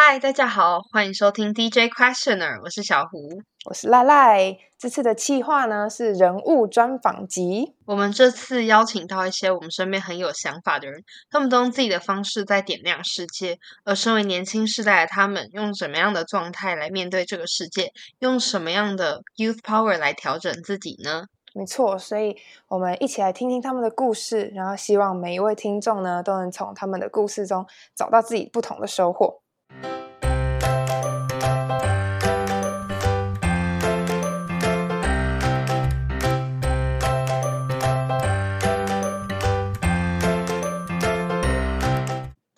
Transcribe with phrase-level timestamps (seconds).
[0.00, 3.18] 嗨，大家好，欢迎收听 DJ Questioner，我是小胡，
[3.68, 4.56] 我是赖赖。
[4.78, 7.74] 这次的企划呢是人物专访集。
[7.84, 13.58] 我们这次邀请到一些我们身边很有想法的人，他们都用自己的方式在点亮世界。
[13.84, 17.90] 而身为年轻世代的他们，用什么样的状态来面对这个世界？
[18.20, 21.24] 用什么样的 youth power 来调整自己呢？
[21.54, 22.36] 没错，所以
[22.68, 29.40] 我们一起来听听他们的故事，然后希望每一位听众呢都能从他们的故事中找到自己不同的收获。
[29.70, 30.07] Thank you.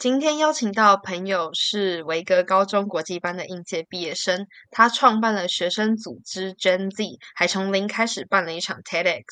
[0.01, 9.25] 今天邀请到朋友是维格高中国际班的应届毕业生，他创办了学生组织 Gen Z，还从零开始办了一场 TEDx。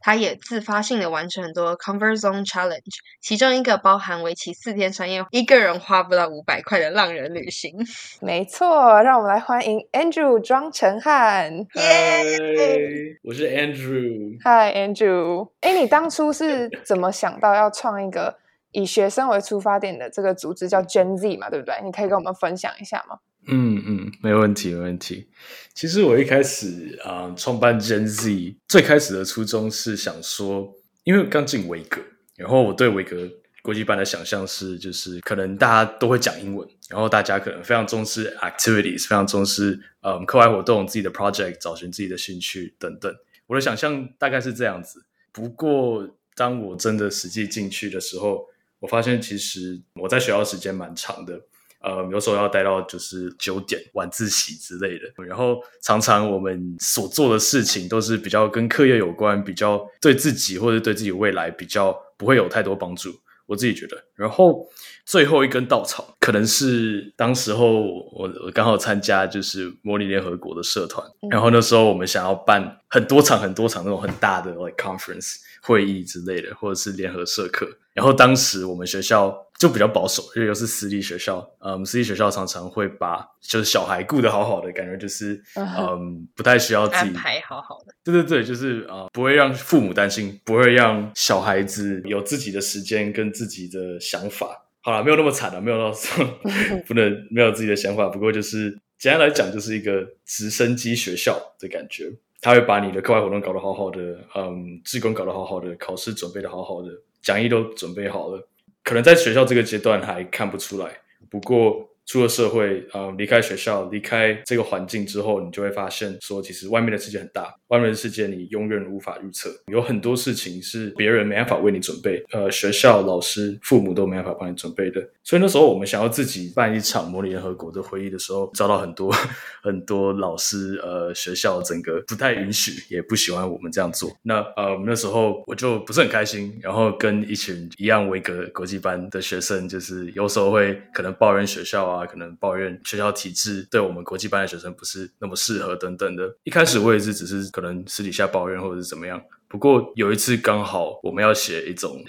[0.00, 2.82] 他也自发性的完成很多 Convert Zone Challenge，
[3.20, 7.76] 其中一个包含为期四天三夜，一个人花不到五百块的浪人旅行。
[8.20, 11.52] 没错，让我们来欢迎 Andrew 庄成汉。
[11.74, 14.36] 耶，我是 Andrew。
[14.40, 18.36] Hi Andrew，哎，你当初是怎么想到要创一个？
[18.76, 21.74] 以学生为出发点的这个组织叫 Gen Z 嘛，对不对？
[21.82, 23.18] 你可以跟我们分享一下吗？
[23.48, 25.28] 嗯嗯，没问题，没问题。
[25.72, 32.02] 其实我一开始啊，创办 Gen Z 最开始的初衷是想说，因为刚进维格，
[32.36, 33.26] 然后我对维格
[33.62, 43.10] 国际班的想象是，就是可能大家都会讲英文，然后大家可能非常重视 activities，非常重视嗯课外活动、自己的 project，找寻自己的兴趣等等。
[43.46, 45.06] 我的想象大概是这样子。
[45.32, 48.44] 不过当我真的实际进去的时候，
[48.80, 51.40] 我发现其实我在学校时间蛮长的，
[51.80, 63.14] 呃，有时候要待到就是九点晚自习之类的，然后常常我们所做的事情都是比较跟课业有关，比较对自己或者对自己未来比较不会有太多帮助。
[63.46, 64.68] 我自己觉得，然后
[65.04, 77.68] 最后一根稻草可能是当时候我我刚好参加就是模拟联合国的社团，然后那时候我们想要办很多场很多场那种很大的 like conference 会议之类的，或者是联合社课。
[77.96, 87.94] 然后当时我们学校就比较保守，因为又是私立学校，嗯，私立学校常常会把就是小孩顾得好好的，感觉就是嗯不太需要自己安排好好的。
[88.04, 94.66] 对对对，就是啊，不会让父母担心，不会让小孩子有自己的时间跟自己的想法。
[94.82, 95.90] 好了，没有那么惨了，没有到
[96.86, 98.10] 不能没有自己的想法。
[98.10, 103.98] 不过就是简单来讲，就是一个直升机学校的感觉，他会把你的课外活动搞得好好的，
[104.36, 106.88] 嗯，志工搞得好好的，考试准备的好好的。
[107.26, 108.48] 讲义都准备好了，
[108.84, 111.90] 可能在学校这个阶段还看不出来，不过。
[112.06, 125.04] 出了社会，呃，离开学校，离开这个环境之后，你就会发现，说其实外面的世界很大，外面的世界你永远无法预测，有很多事情是别人没办法为你准备，呃，学校、老师、父母都没办法帮你准备的。
[125.24, 129.12] 所以那时候我们想要自己办一场模拟联合国的会议的时候，遭到很多
[129.60, 134.16] 很多老师，呃，学校整个不太允许，也不喜欢我们这样做。
[134.22, 141.95] 那呃，那时候我就不是很开心，然后跟一群一样维格国际班的学生，就是有时候会可能抱怨学校啊。
[141.96, 146.36] 啊，可能抱怨学校体制对我们国际班的学生不是那么适合等等的。
[146.44, 149.22] 一开始我也是只是可能私底下抱怨或者是怎么样。
[149.48, 152.04] 不过有一次刚好我们要写一种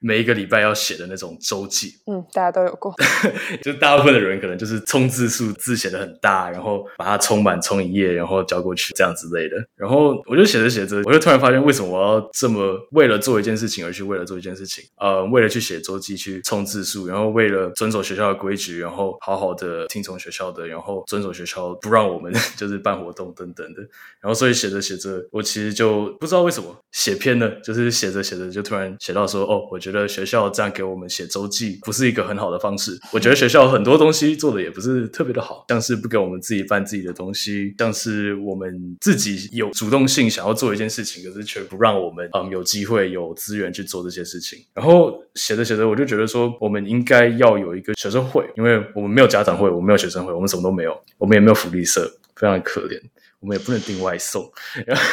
[0.00, 2.94] 每一个礼拜要写的那种周记，嗯，大家都有过，
[3.62, 9.56] 就大部分的人可能就是冲字数，字写的很大，然后把它冲满冲一页，然后交过去这样之类的。
[9.76, 23.82] 然后我就写着写着，我就突然发现为什么我要这么为了做一件事情而去为了做一件事情，呃，为了去写周记去冲字数，然后为了遵守学校的规矩，然后好好的听从学校的，然后遵守学校不让我们 就是办活动等等的。
[24.20, 26.76] 然后所以写着写着，我其实就不知道为什么。
[26.92, 32.98] 写篇呢，就是写着写着就突然写到说，哦，我觉得学校这样给我们写周记不是一个很好的方式。
[33.12, 44.58] 我觉得学校很多东西做的也不是特别的好，像是不给我们自己办自己的东西，像是我们自己有主动性想要做一件事情，可是却不让我们嗯有机会有资源去做这些事情。
[44.74, 53.00] 然后写着写着，我就觉得说，我们应该要有一个学生会，因为我们没有家长会，我们没有学生会，我们什么都没有，我们也没有福利社，非常可怜。
[53.42, 54.48] 我们也不能订外送，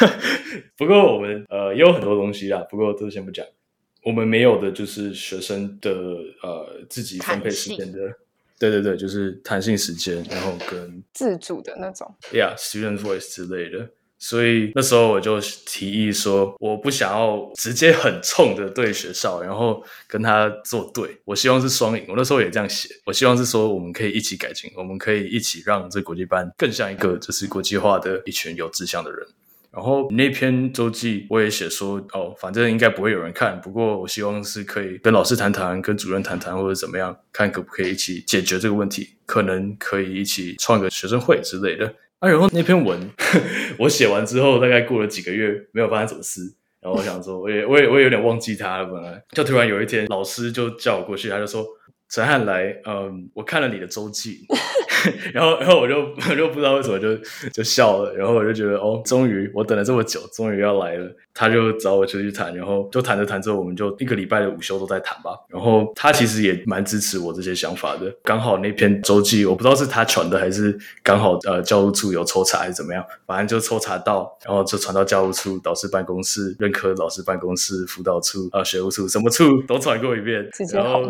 [0.78, 2.64] 不过我们呃也有很多东西啦。
[2.70, 3.44] 不过都先不讲，
[4.04, 5.90] 我们没有的就是学生的
[6.42, 7.98] 呃自己分配时间的，
[8.56, 13.90] 对对对，就是弹性时间，然后跟自主的那种，Yeah，student voice 之类的。
[14.22, 21.18] 所以那时候我就提议说，我不想要直接很冲的对学校，然后跟他作对。
[21.24, 22.04] 我希望是双赢。
[22.06, 29.26] 我那时候也这样写，我希望是说我们可以一起改进，我们可以一起让这国际班更像一个就是国际化的一群有志向的人。
[29.72, 41.94] 然后那篇周记我也写说，哦，反正应该不会有人看，不过我希望是可以跟老师谈谈，跟主任谈谈，或者怎么样，看可不可以一起解决这个问题，可能可以一起创个学生会之类的。
[42.20, 43.00] 啊，然后那篇文
[43.78, 46.42] 我写完之后，大概过了几个月，没有发生什么事。
[46.80, 48.84] 然后我想说，我也我也我也有点忘记他了。
[48.86, 51.66] 本来就突然有一天，老师就叫我过去，他就说
[52.08, 54.46] ：“陈汉来，嗯，我看了你的周记。
[55.32, 57.16] ”然后，然后我就我就不知道为什么就
[57.52, 58.14] 就笑了。
[58.14, 61.10] 然后我就觉得，哦，终于我等了这么久，终于要来了。
[61.40, 65.30] 他就找我出去谈，然后就谈着谈着，我们就一个礼拜的午休都在谈吧。
[65.48, 68.14] 然后他其实也蛮支持我这些想法的。
[68.22, 80.46] 刚好那篇周记，我不知道是他传的还是刚好呃教务处有抽查还是怎么样，反正就抽查到，然后就传到教务处、导师办公室、任课老师办公室、辅导处啊、学务处，什么处都传过一遍。
[80.74, 81.02] 然后，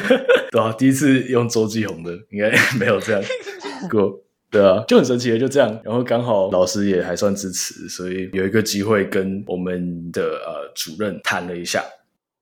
[0.50, 2.50] 对啊，第一次用周记红的，应该
[2.80, 3.22] 没有这样
[3.90, 4.18] 过。
[4.56, 5.80] 对啊，就很神奇的，就这样。
[5.84, 11.82] 然后刚好老师也还算支持，所以有一个机会跟我们的呃主任谈了一下。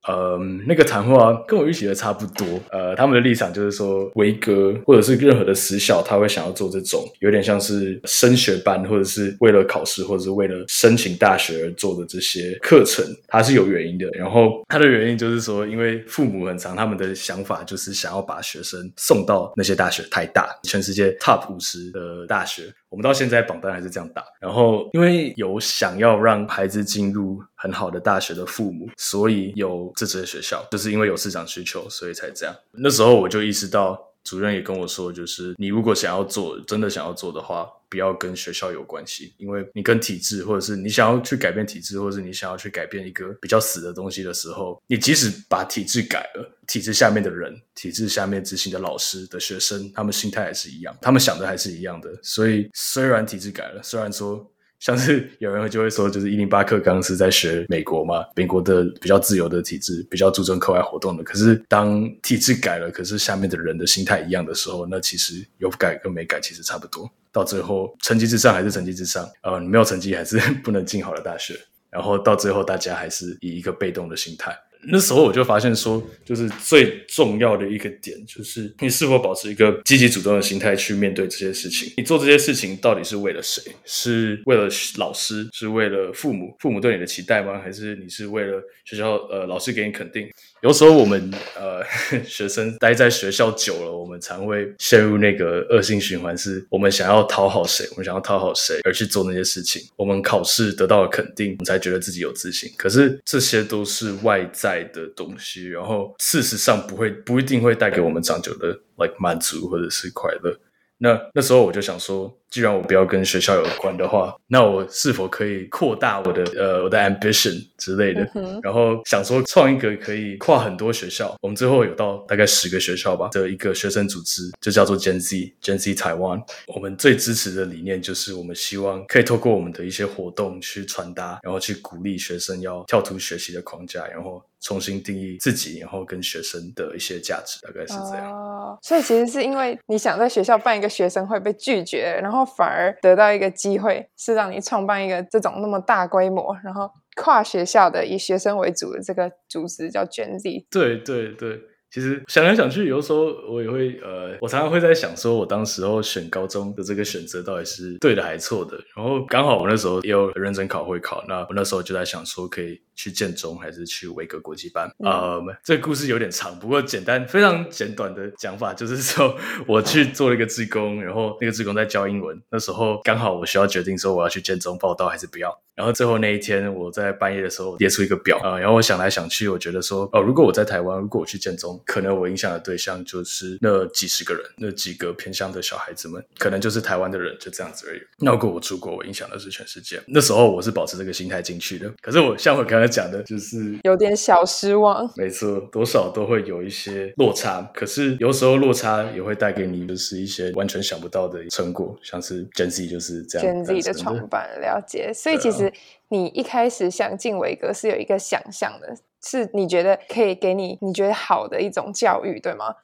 [0.06, 2.46] 呃，那个谈话跟我预期的差不多。
[2.70, 14.06] 呃，他们的立场就是说，维格或者是任何的私校，他会想要做这种有点像是升学班，或者是为了考试，或者是为了申请大学而做的这些课程，它是有原因的。
[14.12, 22.64] 然后他的原因就是说，因为父母很长，他们的想法就是想要把学生送到那些大学太大，全世界 top 五十的大学。
[22.94, 32.54] 我们到现在榜单还是这样打，然后因为有想要让孩子进入很好的大学的父母，所以有这所学校，就是因为有市场需求，所以才这样。
[32.70, 37.68] 那时候我就意识到，主任也跟我说，就是你如果想要做，真的想要做的话。
[37.86, 52.10] 不要跟学校有关系，因为你跟体制，或者是你想要去改变体制，或者是你想要去改变一个比较死的东西的时候，你即使把体制改了，体制下面的人，体制下面执行的老师的学生，他们心态还是一样，他们想的还是一样的。
[52.20, 54.44] 所以虽然体制改了，虽然说
[54.84, 61.24] 像是 有人就会说，就是一零八课刚是在学美国嘛，美国的比较自由的体制，比较注重课外活动的。
[61.24, 67.10] 可是当体制改了，可是下面的人的心态一样的时候，那其实有改跟没改其实差不多。
[67.32, 71.58] 到最后，成绩至上还是成绩至上，呃，你没有成绩还是 不能进好的大学。
[71.90, 74.54] 然后到最后，大家还是以一个被动的心态。
[74.88, 81.92] 那时候我就发现说，就是最重要的一个点，就是你是否保持一个积极主动的心态去面对这些事情。
[81.96, 83.62] 你做这些事情到底是为了谁？
[83.84, 85.48] 是为了老师？
[85.52, 86.54] 是为了父母？
[86.60, 87.60] 父母对你的期待吗？
[87.62, 89.14] 还是你是为了学校？
[89.30, 90.28] 呃，老师给你肯定？
[90.64, 91.84] 有时候我们呃
[92.24, 97.86] 学生待在学校久了，我们常会陷入那个恶性循环，是我们想要讨好谁？
[97.90, 99.82] 我们想要讨好谁而去做那些事情？
[99.94, 102.72] 我们考试得到了肯定，我们才觉得自己有自信。
[102.78, 104.82] 可是这些都是外在。
[104.94, 110.56] 的东西，然后事实上不会不一定会带给我们长久的 like 满足或者是快乐。
[111.04, 112.34] 那那时候我就想说。
[112.54, 118.24] 既然我不要跟学校有关的话，那我是否可以扩大我的呃我的 ambition 之类的？
[118.62, 126.44] 然后想说创一个可以跨很多学校，我们最后有到大概十个学校吧的一个学生组织，就叫做 Gen Z Gen Z Taiwan。
[126.68, 138.32] 我们最支持的理念就是我们希望可以透过我们的一些活动去传达，然后去鼓励学生要跳出学习的框架，然后重新定义自己，然后跟学生的一些价值，大概是这样。
[138.32, 142.42] 哦，所以其实是因为你想在学校办一个学生会被拒绝，然后。
[142.56, 150.66] 反而得到一个机会，是让你创办一个这种那么大规模，然后跨学校的以学生为主的这个组织，叫 Gen Z。
[150.70, 151.60] 对对对，
[151.94, 158.76] 其实想来想去，有时候我也会呃，我常常会在想，说我当时候选高中的这个选择到底是对的还是错的。
[158.96, 162.80] 然后刚好我那时候也有认真考会考，那我那时候就在想说，可以。
[162.96, 164.88] 去建中还是去维格国际班？
[164.98, 172.40] 呃，这个故事有点长，不过简单非常简短的讲法就是说，我去做了一个志工，然后那个志工在教英文。
[172.52, 175.60] 那时候刚好我需要决定说我要去建中报道还是不要。
[175.74, 188.00] 然后最后那一天，我在半夜的时候列出一个表啊，然后我想来想去，我觉得说哦，如果我在台湾，如果我去建中，可能我影响的对象就是那几十个人，那几个偏向的小孩子们，可能就是台湾的人，就这样子而已。
[188.18, 190.00] 那如果我出国，我影响的是全世界。
[190.06, 191.92] 那时候我是保持这个心态进去的。
[192.00, 192.84] 可是我像我刚刚。
[192.94, 197.60] 讲的就是有点小失望，没错，多少都会有一些落差。
[197.74, 203.48] 可是有时候落差也会带给你就是一些完全想不到的成果，像是 Gen Z 就是这样。
[203.48, 205.63] Gen Z 的创办了解，所以其实
[206.08, 212.74] 你一开始想进伟格是有一个想象的，是你觉得可以给你你觉得好的一种教育，对吗？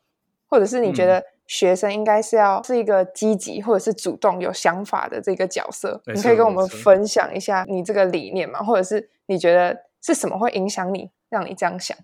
[0.48, 6.00] 或者是你觉得学生应该是要是一个积极或者是主动有想法的这个角色？
[6.12, 8.60] 你可以跟我们分享一下你这个理念吗？
[8.62, 9.84] 或者是你觉得？
[10.02, 11.94] 是什么会影响你，让你这样想？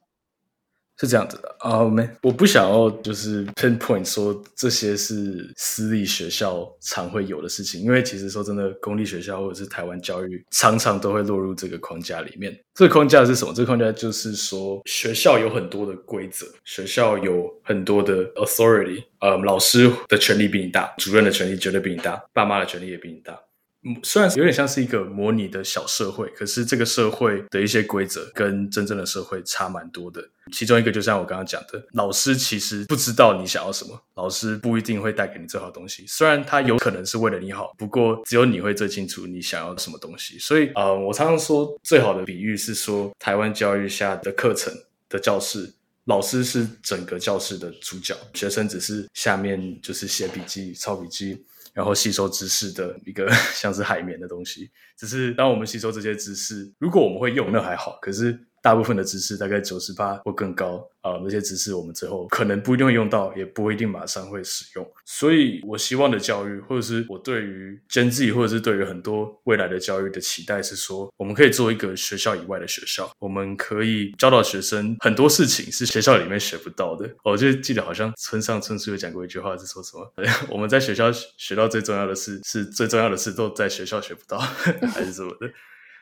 [0.99, 12.59] 是这样子的啊，没，我不想要就是 pinpoint 说这些是私立学校常会有的事情，因为其实说真的，公立学校或者是台湾教育常常都会落入这个框架里面。
[12.75, 13.53] 这个框架是什么？
[13.55, 23.39] 这个框架就是说，学校有很多的规则，学校有很多的 authority，呃，老师的权利比你大，主任的权利绝对比你大，爸妈的权利也比你大。
[24.03, 30.23] 虽然有点像是一个模拟的小社会，可是这个社会的一些规则跟真正的社会差蛮多的。
[30.53, 36.05] 其中一个就像我刚刚讲的，老师其实不知道你想要什么，老师不一定会带给你最好的东西。
[36.07, 40.39] 虽然他有可能是为了你好，不过只有你会最清楚你想要什么东西。
[40.39, 44.73] 所以，呃，我常常说最好的比喻是说，台湾教育下的课程
[45.09, 45.73] 的教室，
[46.05, 51.45] 老师是整个教室的主角，学生只是下面就是写笔记、抄笔记。
[51.77, 57.99] 然后吸收知识的一个 像是海绵的东西，只是当我们吸收这些知识，如果我们会用，那还好。
[58.01, 58.41] 可是。
[58.67, 64.85] 大部分的知识大概九十八或更高啊，那些知识我们最后可能不一定会用到，也不一定马上会使用。
[65.05, 77.09] 所以我希望的教育，或者是我对于 Gen Z，或者是对于很多未来的教育的期待是说，我们可以做一个学校以外的学校，我们可以教导学生很多事情是学校里面学不到的。
[77.23, 80.13] 我就记得好像村上春树有讲过一句话，是说什么？
[80.51, 84.37] 我们在学校学到最重要的事，是最重要的事都在学校学不到，
[84.93, 85.49] 还是什么的？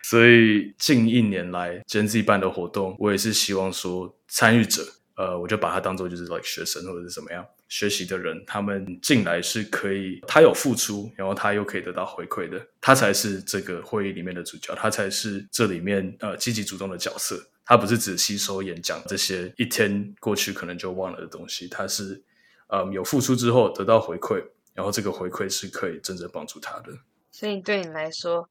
[0.05, 22.23] 所以近一年来，Gen Z 办的活动，我也是希望说，参与者，呃，我就把它当做就是 like 学生或者是怎么样学习的人，他们进来是可以，他有付出，然后他又可以得到回馈的，他才是这个会议里面的主角，他才是这里面呃积极主动的角色，他不是只吸收演讲这些一天过去可能就忘了的东西，他是
[22.69, 24.45] 呃有付出之后得到回馈，
[24.75, 26.93] 然后这个回馈是可以真正帮助他的。
[27.33, 28.47] 所以对你来说。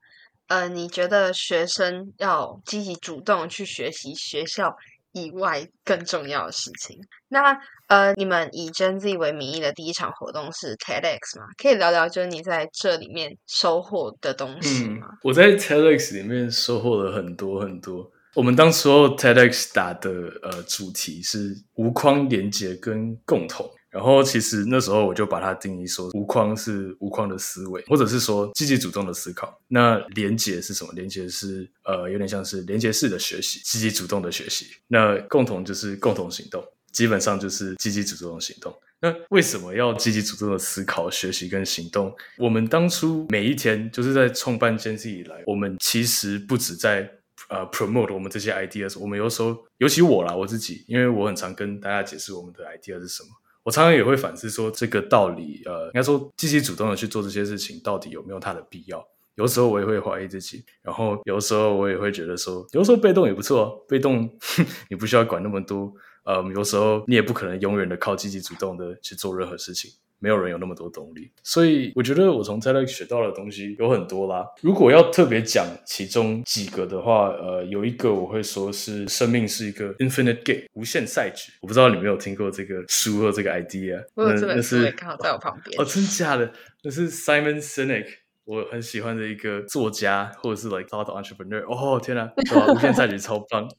[0.53, 4.75] 呃，你觉得学生要积极主动去学习学校
[5.11, 6.95] 以外更重要的事情？
[7.27, 7.57] 那
[7.87, 11.47] 呃，你们以 Gen Z 为名义的第一场活动是 TEDx 吗？
[11.57, 15.07] 可以聊聊，就是你在这里面收获的东西吗？
[15.23, 18.11] 我在 TEDx 里面收获了很多很多。
[18.35, 20.11] 我们当时候 TEDx 打的
[20.43, 23.67] 呃主题是无框连接跟共同。
[23.93, 29.55] 然后其实那时候我就把它定义说，无框是无框的思维，或者是说积极主动的思考。
[29.67, 30.91] 那连结是什么？
[30.93, 34.65] 连结是呃，有点像是连结式的学习，积极主动的学习。
[34.87, 38.73] 那共同就是共同行动，基本上就是积极主动的行动。
[38.99, 42.11] 那为什么要积极主动的思考、学习跟行动？
[42.39, 47.07] 我们当初每一天就是在创办 Gen Z 以来，我们其实不止在
[47.49, 53.29] 呃 promote 我们这些 ideas，我们有时候，尤其我啦，我自己，因为我很常跟大家解释我们的 idea 是什么。
[53.63, 59.05] 我常常也会反思说，这个道理，呃，应该说积极主动的去做这些事情，到底有没有它的必要？
[59.35, 64.29] 有时候我也会怀疑自己，然后有时候我也会觉得说，有时候被动也不错，被动
[64.91, 65.91] 你不需要管那么多，
[66.23, 69.91] 呃，有时候你也不可能永远的靠积极主动的去做任何事情。
[70.23, 74.47] 没有人有那么多动力，所以我觉得我从 TEDx 学到的东西有很多啦。
[74.61, 81.51] 如果要特别讲其中几个的话，呃，有一个我会说是生命是一个 infinite game 无限赛局。
[81.59, 84.01] 我不知道你没有听过这个书或这个 idea。
[84.15, 85.77] 我有这本书刚好在我旁边。
[85.77, 86.49] 哦，真假的？
[86.83, 88.05] 那是 Simon Sinek，
[88.45, 91.61] 我很喜欢的一个作家，或者是 like thought entrepreneur。
[91.69, 92.31] 哦天哪，
[92.73, 93.69] 无限赛局超棒。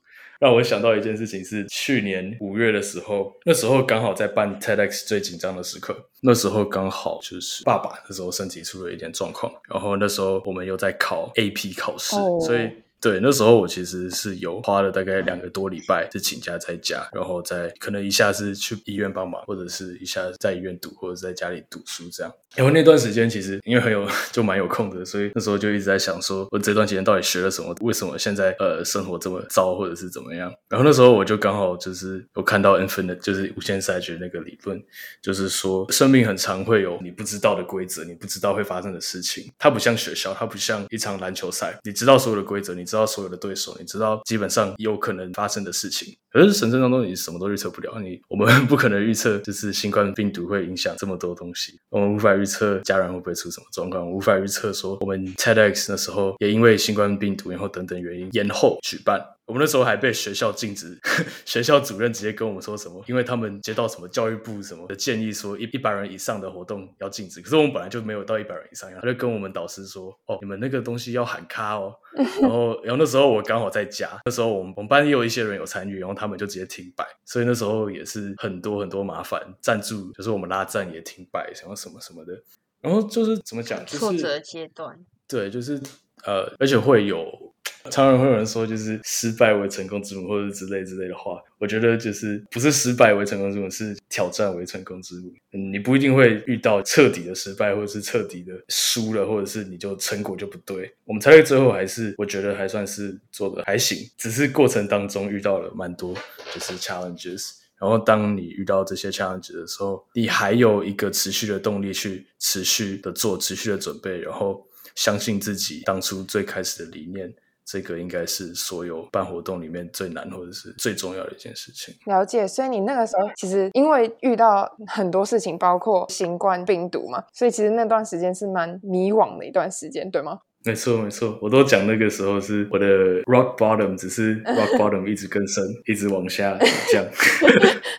[0.44, 12.68] 让我想到一件事情，是去年五月的时候，那时候刚好在办 TEDx 最紧张的时刻，那时候刚好就是爸爸那时候身体出了一点状况，然后那时候我们又在考 AP 考试，所以。
[13.04, 22.32] 对，那时候我其实是有花了大概两个多礼拜，是请假在家，然后再可能一下是去医院帮忙，或者是一下在医院读，或者在家里读书这样。
[22.56, 27.76] 然后那段时间其实因为很有 就蛮有空的，所以那时候就一直在想，说我这段时间到底学了什么？
[27.82, 30.50] 为什么现在呃生活这么糟，或者是怎么样？
[30.70, 34.82] 然后那时候我就刚好就是有看到 infinite 就是无限赛局那个理论，
[35.20, 39.52] 就是说生命很常会有你不知道的规则，你不知道会发生的事情。
[39.58, 42.98] 它不像学校，它不像一场篮球赛，你知道所有的规则，你知。
[43.00, 46.16] 道所有的对手，你知道基本上有可能发生的事情。
[46.30, 48.00] 可是神圣当中，你什么都预测不了。
[48.00, 51.76] 你 我们不可能预测，就是新冠病毒会影响这么多东西。
[51.90, 59.20] 我们无法预测家人会不会出什么状况，无法预测说我们 TEDx 那时候也因为新冠病毒然后等等原因延后举办。
[59.46, 60.98] 我们那时候还被学校禁止，
[61.44, 63.04] 学校主任直接跟我们说什么？
[63.06, 67.42] 因为他们接到什么教育部什么的建议，说一一百人以上的活动要禁止。
[67.42, 71.94] 可是我们本来就没有到一百人以上，他就跟我们导师说：“哦，你们那个东西要喊卡哦。”
[72.40, 82.32] 然后，然后那时候我刚好在家，那时候我们我们班也有一些人有参与，然后他们就直接停摆，所以那时候也是很多很多麻烦，赞助就是我们拉赞也停摆，什么什么什么的。
[82.80, 84.98] 然后就是怎么讲，挫折阶段，
[85.28, 85.78] 对，就是
[86.24, 87.53] 呃，而且会有。
[87.90, 91.40] 常常会有人说，就是失败为成功之母，或者之类之类的话。
[91.58, 95.32] 我觉得就是不是失败为成功之母，是挑战为成功之母。
[95.52, 100.90] 嗯，你不一定会遇到彻底的失败，或者是彻底的输了，或者是你就成果就不对。
[101.04, 106.14] 我们才会最后还是我觉得还算是做的还行，只是过程当中遇到了蛮多
[106.52, 107.50] 就是 challenges。
[107.78, 117.30] 然后当你遇到这些 challenges 的时候，你还有一个持续的动力去持续的做，持续的准备，然后相信自己当初最开始的理念。
[117.66, 121.94] 这个应该是所有办活动里面最难或者是最重要的一件事情。
[122.06, 130.38] 了解，所以你那个时候其实因为遇到很多事情，包括新冠病毒嘛，所以其实那段时间是蛮迷惘的一段时间，对吗？
[130.66, 132.86] 没错，没错，我都讲那个时候是我的
[133.24, 136.58] rock bottom，只是 rock bottom 一直更深， 一直往下
[136.90, 137.04] 降。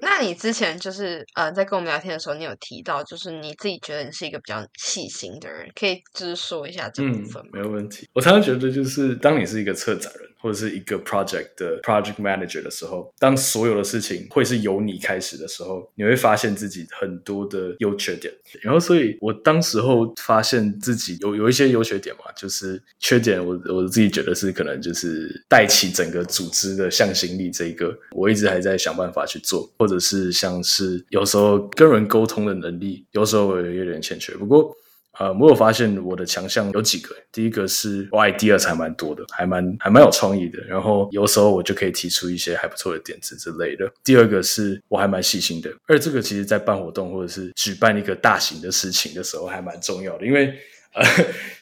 [0.00, 7.50] 那你之前就是呃，在跟我们聊天的时候，你有提到，就是你自己觉得你是一个比较细心的人，可以就是说一下这部分吗？
[7.52, 8.08] 没有问题。
[8.12, 10.29] 我常常觉得，就是当你是一个策展人。
[10.40, 18.32] 或者是一个 project 的 project manager 的时候，当所有的事情会是由你开始的时候，你会发现自己很多的优缺点。
[18.62, 34.34] 然后，所以我当时候发现自己有有一些优缺点嘛，就是缺点，我我自己觉得是可能就是带起整个组织的向心力这一个，我一直还在想办法去做，或者是像是有时候跟人沟通的能力，有时候我有点欠缺。
[34.34, 34.76] 不过。
[35.18, 37.14] 呃，我有发现我的强项有几个。
[37.32, 40.58] 第一个是我 idea 才蛮多的，还蛮还蛮有创意的。
[40.66, 43.90] 然后有时候我就可以提出一些还不错的点子之类的。
[44.02, 50.54] 第二个是我还蛮细心的，而这个其实在办活动或者是举办一个大型的事情的时候还蛮重要的，因为
[50.94, 51.04] 呃，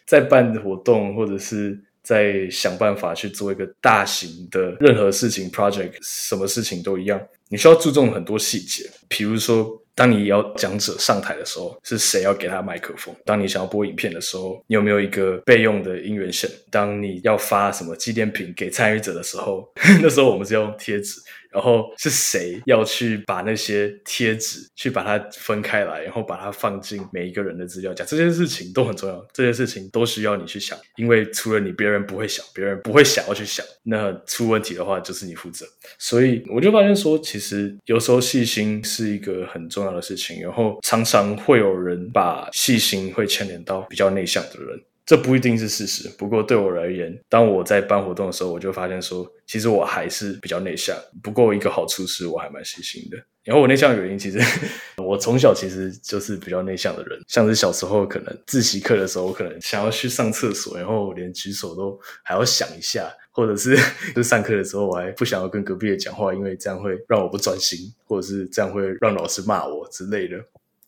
[0.07, 9.83] 在办活动或者是在想办法去做一个大型的任何事情 project，什么事情都一样，你需要注重很多细节，比如说。
[9.99, 13.13] 当你要讲者上台的时候，是谁要给他麦克风？
[13.25, 16.49] 当你想要播影片的时候，你有没有一个备用的音源线？
[16.71, 19.69] 当你要发什么纪念品给参与者的时候，
[20.01, 21.21] 那时候我们是用贴纸。
[21.59, 28.05] 然后是谁要去把那些贴纸去把它分开来，然后把它放进每一个人的资料夹？
[28.05, 33.67] 这件事情都很重要，这件事情都需要你去想，因为除了你，别人不会想，别人不会想要去想。
[33.83, 35.67] 那出问题的话，就是你负责。
[35.99, 44.81] 所以我就发现说，其实有时候细心是一个很重要的事情，然后常常会有人把细心会牵连到比较内向的人。
[45.09, 50.95] 这不一定是事实，不过对我而言，当我在办活动的时候，我就发现说，其实我还是比较内向。
[51.23, 53.17] 不过一个好处是我还蛮细心的。
[53.43, 54.39] 然后我内向的原因，其实
[55.03, 57.19] 我从小其实就是比较内向的人。
[57.27, 63.79] 像是小时候可能自习课的时候，我可能想要去上厕所，然后连举手都还要想一下，或者是
[64.15, 70.37] 就上课的时候，我还不想要跟隔壁的讲话，因为这样会让我不专心，或者是这样会让老师骂我之类的。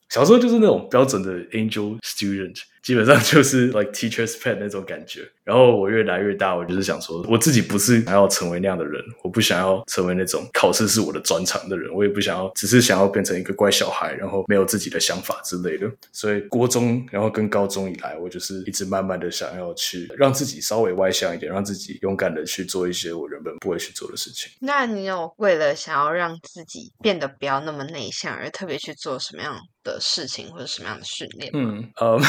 [0.09, 2.61] 小时候就是那种标准的 angel student。
[2.83, 5.29] 基本上就是 like teacher's pet 那种感觉。
[5.43, 15.91] 然后我越来越大，我就是想说，我自己不是想要成为那样的人，我不想要成为那种考试是我的专长的人，我也不想要，只是想要变成一个乖小孩，然后没有自己的想法之类的。
[16.11, 24.51] 所以国中，然后跟高中以来，我就是一直慢慢的想要去让自己稍微外向一点，让自己勇敢的去做一些我原本不会去做的事情。
[24.61, 31.51] 那你有为了想要让自己变得不要那么内向，而特别去做什么样的事情或者什么样的训练？
[31.53, 32.21] 嗯，呃。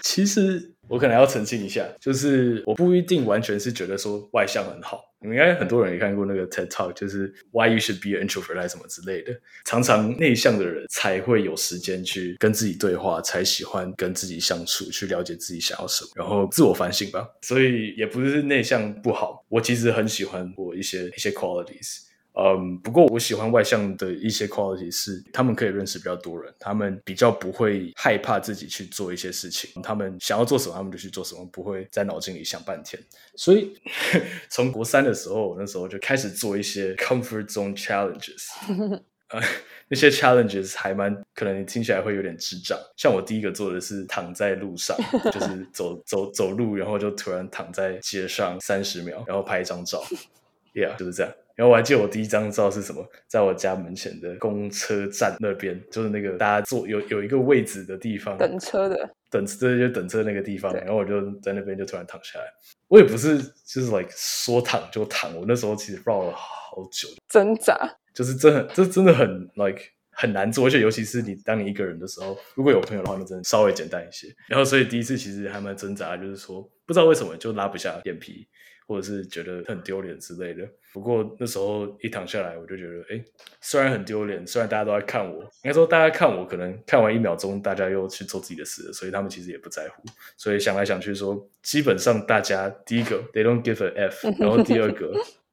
[0.00, 5.02] 其实我可能要澄清一下，就是我不一定完全是觉得说外向很好。
[5.20, 9.32] 你们应该很多人也看过那个 TED Talk，就是 Why you should be an introvert 什么之类的。
[9.64, 17.28] 常常内向的人才会有时间去跟自己对话，才喜欢跟自己相处，去了解自己想要什么，然后自我反省吧。
[17.42, 22.00] 所以也不是内向不好，我其实很喜欢我一些一些 qualities。
[22.34, 33.02] 嗯，不过我喜欢外向的一些 quality 是，他们可以认识比较多人，他们比较不会害怕自己去做一些事情，他们想要做什么，他们就去做什么，不会在脑筋里想半天。
[33.36, 33.74] 所以
[34.48, 38.48] 从国三的时候，那时候就开始做一些 comfort zone challenges，
[39.28, 39.40] 呃，
[39.88, 42.78] 那些 challenges 还蛮可能你听起来会有点智障。
[42.96, 44.96] 像我第一个做的是躺在路上，
[45.30, 50.02] 就是走走走路，然后就突然躺在街上三十秒，然后拍一张照，
[50.74, 51.30] Yeah，就是这样。
[51.54, 60.72] 然后我还记得我第一张照是什么，在我家门前的公车站那边，就是那个大家坐有有一个位置的地方，等车的，等这就等车那个地方。
[60.74, 62.44] 然后我就在那边就突然躺下来，
[62.88, 67.76] 我也不是就是 like 说躺就躺，我那时候其实绕了好久，挣扎，
[68.14, 74.28] 就是真的这真的很 like 很难做，而且尤其是你当你一个人的时候，如果有朋友的话，那真的稍微简单一些。
[74.48, 78.46] 然后所以第一次其实还蛮挣扎，就是说不知道为什么就拉不下眼皮。
[78.86, 80.68] 或者是觉得很丢脸之类的。
[80.92, 83.24] 不过那时候一躺下来，我就觉得，哎，
[83.60, 90.02] 虽然很丢脸，虽然大家都在看我，应该说大家看我，可能看完一秒钟，大家又去做自己的事了，所以他们其实也不在乎。
[90.36, 95.12] 所以想来想去，说基本上大家第一个 they don't give a f， 然后第二个。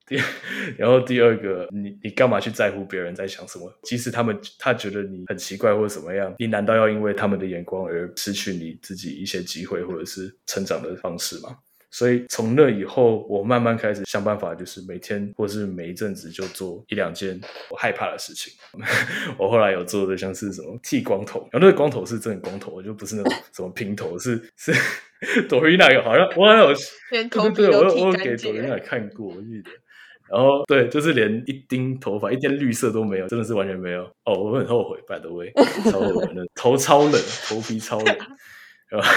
[0.10, 0.20] 第，
[0.76, 3.72] 然后第二个，你你干嘛去在乎别人在想什么？
[3.84, 11.56] 即使他们他觉得你很奇怪或者怎么样，你难道要因为他们的眼光而失去你自己一些机会或者是成长的方式吗？
[11.92, 18.54] 所以从那以后，我慢慢开始想办法，就是每天或是每一阵子就做一两件我害怕的事情。
[19.38, 24.72] 我后来有做的像是什么剃光头，然后那个光头是真的光头，就不是那种什么平头，是是
[25.48, 26.76] 朵瑞娜有好像我好像有
[27.12, 28.52] 连头对我我有给朵。
[28.52, 29.72] 瑞娜看过，我记得。
[30.32, 34.04] 然后对，就是连一丁头发、一点绿色都没有，真的是完全没有。
[34.26, 35.52] 哦，我很后悔，拜的位，
[35.92, 38.16] 超后悔的，头超冷，头皮超冷，
[38.90, 39.12] 然后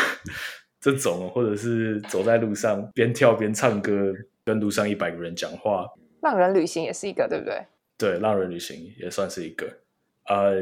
[0.82, 4.12] 这种或者是走在路上边跳边唱歌，
[4.44, 5.86] 跟路上一百个人讲话，
[6.22, 7.64] 浪人旅行也是一个，对不对？
[7.96, 9.64] 对，浪人旅行也算是一个。
[10.24, 10.56] 呃，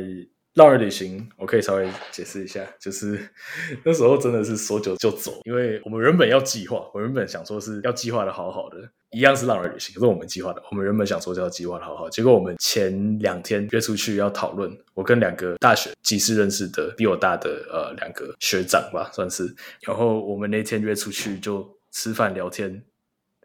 [0.61, 3.19] 浪人旅行我可以稍微解释一下，就是
[3.83, 8.77] 那时候真的是说走就走，因为我们原本要计划，我原本想说是要计划的好好的，
[9.11, 22.83] 一样是浪人旅行，可是我们计划的，我们原本想说是要计划的好好，结果我们前两天约出去要讨论，我跟两个大学即时认识的比我大的呃两个学长吧，算是，然后我们那天约出去就吃饭聊天。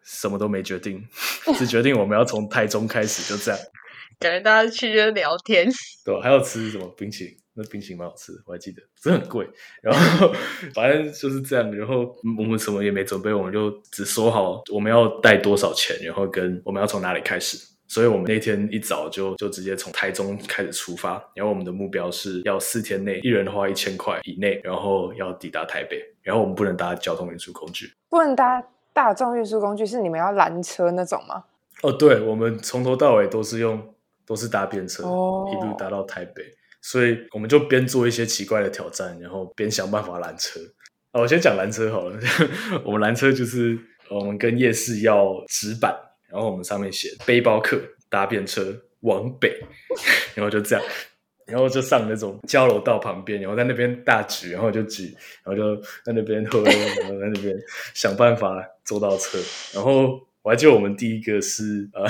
[0.08, 1.04] 什么都没决定，
[1.58, 3.60] 只决定我们要从台中开始，就这样。
[4.20, 5.68] 感觉大家去就是聊天，
[6.04, 6.20] 对？
[6.22, 7.38] 还要吃什么冰淇淋？
[7.58, 9.48] 那冰淇淋蛮好吃的，我还记得，真的很贵。
[9.82, 10.34] 然后
[10.76, 17.58] 反正就是这样，然后我们什么也没准备，我们就只说好我们要带多少钱，然后跟我们要从哪里开始。
[17.88, 27.94] 所以我们那天一早就就直接从台中开始出发，然后我们的目标是要四天内一人花一千块以内，然后要抵达台北，然后我们不能搭交通运输工具。
[28.10, 31.44] 不能搭大众运输工具，是你们要拦车那种吗？
[31.84, 33.95] 哦，对，我们从头到尾都是用
[34.26, 36.44] 都是搭便车，哦一路搭到台北，
[36.82, 40.60] 所以我们就边做一些奇怪的挑战，然后边想办法拦车。
[41.12, 42.20] 哦，我先讲拦车好了，
[42.84, 43.78] 我们拦车就是
[44.10, 45.96] 呃我们跟夜市要纸板，
[46.28, 49.60] 然后我们上面写背包客搭便车往北，
[50.36, 50.86] 然后就这样。
[51.48, 57.56] 然后就上那种交流道旁边，然后在那边大举，然后就举，然后就在那边喝，然后在那边
[57.94, 59.38] 想办法坐到车。
[59.72, 62.04] 然后我还记得我们第一个是呃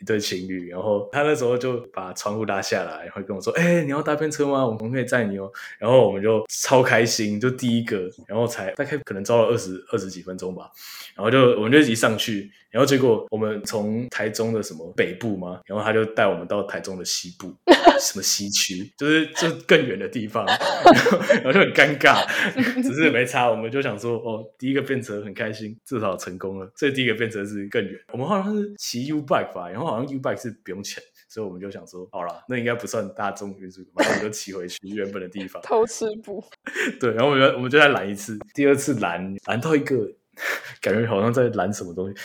[0.00, 4.64] 一对情侣，然后他那时候就把窗户拉下来，然后跟我说：“哎、你要搭便车吗？
[4.66, 10.70] 我们可以载你哦。”然后我们就超开心，就第一个，然后才大概可能招了二十二十几分钟吧，
[11.14, 17.54] 然后就我们就一上去，然后结果我们从台中的什么北部嘛，然后他就带我们到台中的西部，
[18.00, 20.46] 什么西区， 就是就更远的地方，
[21.44, 22.26] 然后就很尴尬，
[22.82, 28.00] 只是没差，我们就想说，哦，第一个变成很开心，至少成功了，所以第一个变成是更远。
[28.12, 31.02] 我们好像是骑 U bike 吧，然后好像 U bike 是不用钱。
[31.32, 35.62] 所以我们就想说，好啦，那应该不算大众运输，然后我们就骑回去原本的地方。
[35.62, 36.44] 偷吃补，
[36.98, 39.94] 对，然后我们就我们就再拦一次，第二次拦拦到一个，
[40.80, 42.16] 感觉好像在拦什么东西，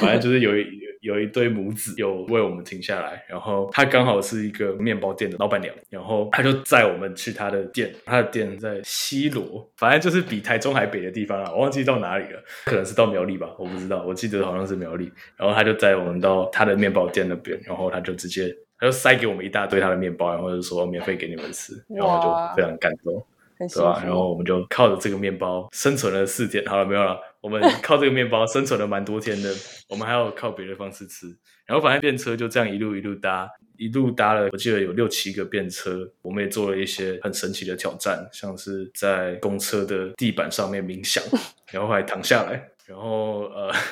[0.00, 0.64] 反正就是有一
[1.04, 18.56] 有一对母子有为我们停下来，然后他刚好是一个面包店的老板娘，然后他就载我们去他的店，他的店在西罗，反正就是比台中还北的地方啊，我忘记到哪里了，可能是到苗栗吧，我不知道，我记得好像是苗栗，然后他就载我们到他的面包店那边，然后他就直接。
[18.76, 23.24] 他就塞给我们一大堆他的面包，然后就说免费给你们吃，然后哇就非常感动。
[23.56, 23.94] 对吧？
[23.94, 24.06] 福。
[24.06, 26.62] 然后我们就靠着这个面包生存了四天。
[26.66, 29.54] 好了，没有了，我们靠这个面包生存了蛮多天的。
[29.90, 31.26] 我们还要靠别的方式吃。
[31.66, 36.10] 然后反正便车就这样一路一路搭，一路搭了，我记得有六七个便车。
[36.22, 41.22] 我们也做了一些很神奇的挑战，像是在公车的地板上面冥想，
[41.70, 43.70] 然后还躺下来，然后呃。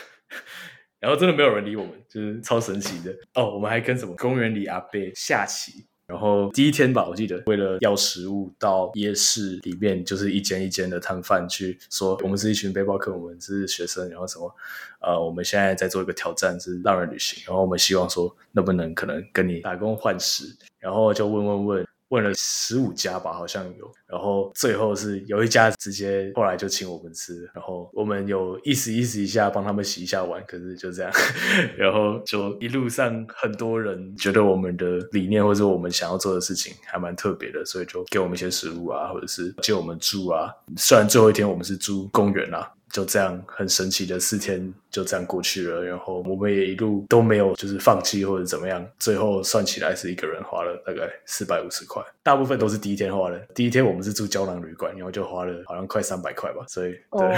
[0.98, 3.52] 然后真的没有人理我们，就是超神奇的哦。
[3.52, 14.55] 我们还跟什么公园里阿伯下棋，然后第一天吧，我记得为了要食物，到夜市里面就是一间一间的摊贩去说，我们是一群背包客，我们是学生，然后什么，
[15.01, 20.44] 呃，我们现在在做一个挑战，是浪人旅行，然后我们希望说，能不能可能跟你打工换食，
[20.79, 21.88] 然后就问问问。
[22.12, 31.11] 问了十五家吧，好像有，然后最后是有一家直接后来就请我们吃，然后我们有意思意思一下帮他们洗一下碗，可是就这样，
[31.75, 40.53] 然后就一路上很多人觉得我们的理念或者我们想要做的事情还蛮特别的，所以就给我们一些食物啊，或者是借我们住啊。
[40.77, 53.38] 虽然最后一天我们是住公园啦，就这样很神奇的四天就这样过去了，然后我们也一路都没有就是放弃或者怎么样，最后算起来是一个人花了大概四百五十块，大部分都是第一天花的。
[53.55, 57.35] 第一天我们是住胶囊旅馆，然后就花了好像快三百块吧，所以对，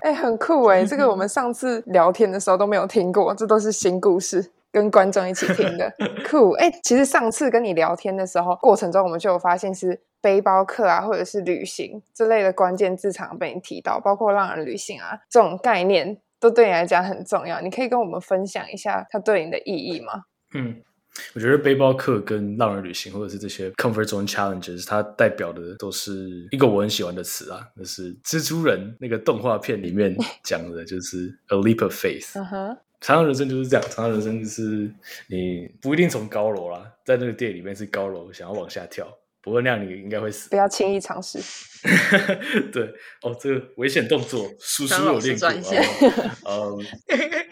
[0.00, 4.50] 哎，很酷哎，这个我们上次聊天的时候都没有听过，这都是新故事。
[4.72, 5.92] 跟观众一起听的，
[6.26, 6.70] 酷哎！
[6.82, 17.60] 其实上次跟你聊天的时候，过程中我们就有发现，是背包客啊，或者是旅行之类的关键字常被你提到，包括让人旅行啊这种概念，都对你来讲很重要。
[17.60, 20.24] 你可以跟我们分享一下它对你的意义吗？
[20.54, 20.80] 嗯，
[21.34, 32.78] 我觉得背包客跟浪人旅行，或者是这些 comfort zone challenges，它代表的都是一个我很喜欢的词啊，就是蜘蛛人那个动画片里面讲的，就是 a leap of faith。
[33.02, 34.88] 长长人生就是这样，常常人生就是
[35.26, 39.06] 你不一定从高楼啦，在那个店里面是高楼，想要往下跳，
[39.42, 40.48] 不过那样你应该会死。
[40.48, 41.40] 不要轻易尝试。
[42.72, 42.84] 对，
[43.22, 45.56] 哦，这个危险动作，叔叔有练过啊。
[46.46, 46.78] 嗯，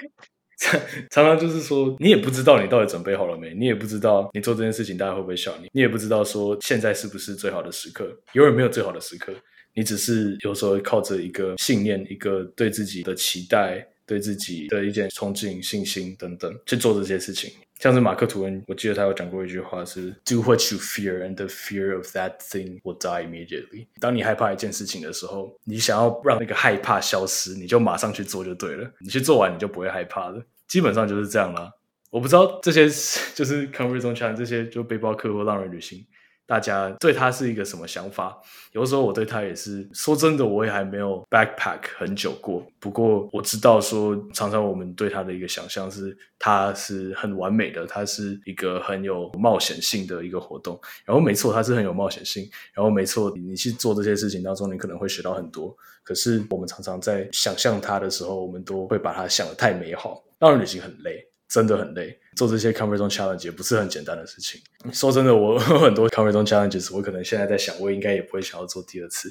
[1.10, 9.32] 常常就是说，你也不知道你到底准备好了没，你也不知道你做这件事情大家会不会笑你，你也不知道说现在是不是最好的时刻，永远没有最好的时刻，
[9.74, 13.84] 你只是有时候靠着一个信念，一个对自己的期待。
[14.10, 28.90] 对自己的一件憧憬、信心等等去做这些事情，像是马克吐温，我记得他有讲过一句话是 “Do what you fear, and the fear of that thing will die immediately。”当你害怕一件事情的时候，你想要让那个害怕消失，你就马上去做就对了。
[28.98, 30.44] 你去做完，你就不会害怕了。
[30.66, 31.70] 基本上就是这样啦。
[32.10, 32.88] 我不知道这些
[33.36, 36.04] 就是 conversion c h a n 这些就背包客或浪人旅行。
[36.50, 38.36] 大家对他是一个什么想法？
[38.72, 42.66] 有的时候我对他也是说真的，我也还没有 backpack 很久过。
[42.80, 50.76] 不过我知道说，常常我们对他的一个想象是，他是很完美的，他是一个很有冒险性的一个活动。
[51.04, 52.50] 然后没错，他是很有冒险性。
[52.74, 55.72] 然后没错，你去做这些事情当中，你可能会学到很多。
[56.02, 61.24] 可是我们常常在想象他的时候，我们都会把他想的太美好，让人旅行很累。
[61.50, 64.58] 真的很累，做这些 comfort zone challenge 也不是很简单的事情。
[64.94, 69.30] 说真的，我 很多 comfort zone challenges，我可能现在在想，我应该也不会想要做第二次。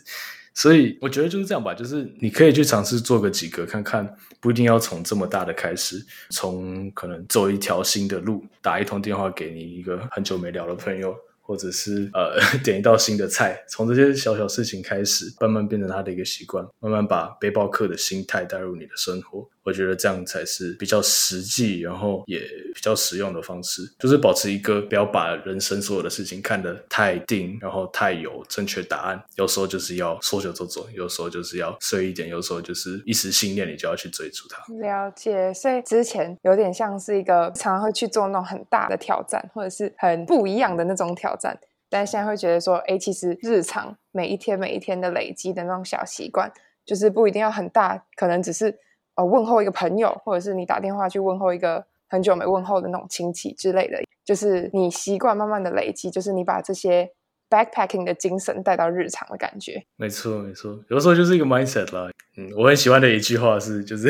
[0.54, 11.16] 所以我觉得就是这样吧，就是你可以去尝试做个几个看看，不一定要从这么大的开始，从可能走一条新的路，打一通电话给你一个很久没聊的朋友。
[11.42, 19.50] 或者是呃 点一道新的菜，从这些小小事情开始，慢慢变成他的一个习惯，慢慢把背包客的心态带入你的生活。
[19.64, 22.40] 我觉得这样才是比较实际，然后也
[22.76, 23.82] 比较实用的方式。
[23.98, 29.24] 就是保持一个不要把人生所有的事情看得太定，然后太有正确答案。
[29.38, 34.62] 有时候就是要说走就走，有时候就是要碎一点，有时候就是一时信念，你就要去追逐它。
[34.76, 41.30] 了解，所以之前有点像是一个常常会去做那种很大的挑战，或者是很不一样的那种挑。
[41.40, 41.58] 战，
[41.90, 46.52] 但现在会觉得说，哎，其实日常每一天每一天的累积的那种小习惯，
[46.86, 48.78] 就是不一定要很大，可能只是
[49.20, 57.12] 呃问候一个朋友，或者是你打电话去问候一个很久没问候的那种亲戚之类的，就是你习惯慢慢的累积，就是你把这些
[57.50, 59.84] backpacking 的精神带到日常的感觉。
[59.98, 62.10] 没错，没错，有的时候就是一个 mindset 啦。
[62.38, 64.10] 嗯，我很喜欢的一句话是，就是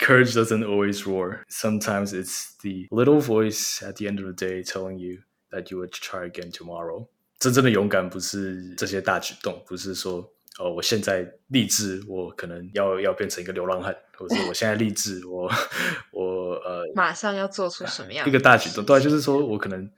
[0.00, 4.96] courage doesn't always roar，sometimes it's the little voice at the end of the day telling
[4.96, 5.20] you。
[5.50, 7.06] That you would try again tomorrow。
[7.38, 15.50] 真正的勇敢不是这些大举动，不是说哦，我现在立志，我可能要要变成一个流浪汉，或者是我现在立志，我
[16.12, 18.84] 我呃，马上要做出什么样一个大举动？
[18.84, 19.90] 对，就是说我可能。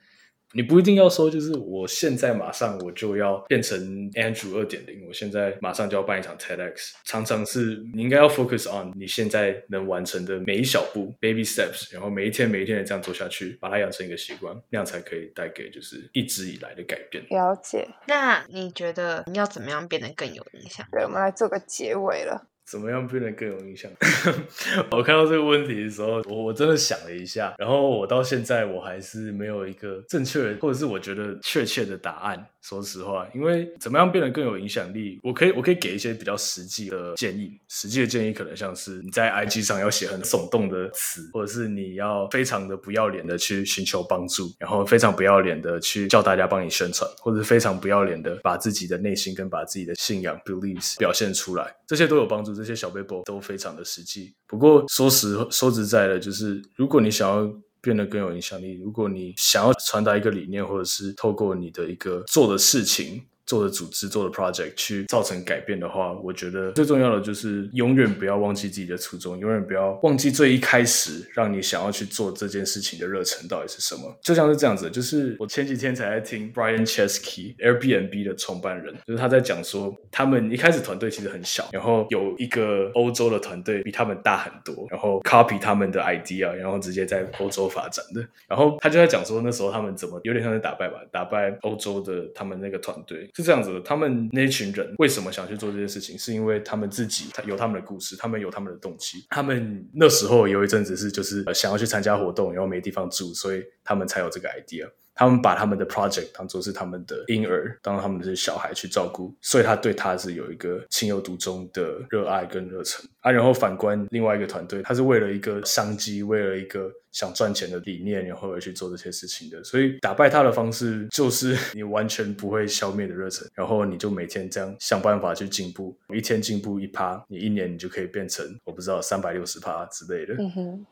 [0.53, 3.77] 你不一定要说，就是我现在马上我就要变成
[4.11, 6.93] Andrew 二点零，我现在马上就要办一场 TEDx。
[7.03, 17.23] 常常是你应该要 focus on 你现在能完成的每一小步 baby steps，然后每一天每一天的这样做下去，把它养成一个习惯，那样才可以带给就是一直以来的改变。
[17.29, 17.87] 了解。
[18.07, 20.87] 那你觉得你要怎么样变得更有影响？
[20.91, 22.47] 对，我们来做个结尾了。
[22.69, 23.89] 怎么样变得更有印象？
[24.91, 32.45] 我看到这个问题的时候，我我真的想了一下，然后我到现在我还是没有一个正确或者是我觉得确切的答案。
[32.67, 37.57] 说实话，因为怎么样变得更有影响力，我可以我可以给一些比较实际的建议。
[37.69, 52.53] 实际的建议可能像是你在 IG 上要写很耸动的词，或者是你要非常的不要脸的去寻求帮助，然后非常不要脸的去叫大家帮你宣传，或者是非常不要脸的把自己的内心跟把自己的信仰 beliefs 表现出来，这些都有帮助。
[52.53, 54.35] 这些小背包都非常的实际。
[54.45, 57.49] 不过说实说实在的，就是如果你想要。
[57.87, 58.73] 变得更有影响力。
[58.73, 74.15] 如果你想要传达一个理念，或者是透过你的一个做的事情，做的组织、做的 project 去造成改变的话，我觉得最重要的就是永远不要忘记自己的初衷，永远不要忘记最一开始让你想要去做这件事情的热忱到底是什么。
[74.21, 88.27] 就像是这样子，就是我前几天才在听 Brian Chesky Airbnb 的创办人，就是他在讲说，他们一开始团队其实很小，然后有一个欧洲的团队比他们大很多，然后 copy 他们的 idea，然后直接在欧洲发展的。
[88.47, 93.79] 然后他就在讲说，那时候他们怎么有点像是打败吧，打败欧洲的他们那个团队是这样子的。
[93.81, 99.23] 他们那一群人为什么想去做这件事情，是因为他们自己有他们的故事，他们有他们的动机。
[99.29, 104.89] 他们那时候有一阵子是就是想要去参加活动，然后没地方住，所以他们才有这个 idea。
[105.17, 113.31] 他们把他们的 project 当做是他们的婴儿，当他们的小孩去照顾，所以他对他是有一个情有独钟的热爱跟热忱啊。
[113.31, 119.63] 然后反观另外一个团队，他是为了一个商机，为了一个想赚钱的理念，然后而去做这些事情的。
[119.63, 130.35] 所以打败他的方式就是你完全不会消灭的热忱，然后你就每天这样想办法去进步，一天进步一趴，你一年你就可以变成我不知道三百六十趴之类的。
[130.37, 130.85] 嗯哼。